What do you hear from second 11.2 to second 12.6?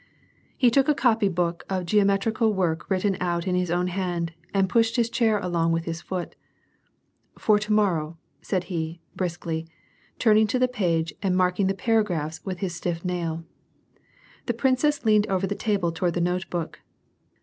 and marking the paragraphs